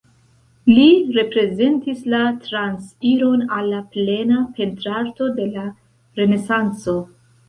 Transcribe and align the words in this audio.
Li 0.67 0.85
reprezentis 1.17 1.99
la 2.13 2.21
transiron 2.47 3.43
al 3.57 3.67
la 3.73 3.81
plena 3.97 4.39
pentrarto 4.61 5.29
de 5.37 5.45
la 5.51 5.67
Renesanco. 6.21 6.95